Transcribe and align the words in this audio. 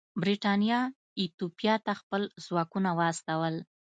برېټانیا 0.21 0.79
ایتوپیا 1.19 1.75
ته 1.85 1.93
خپل 2.01 2.21
ځواکونه 2.45 2.89
واستول. 2.99 3.55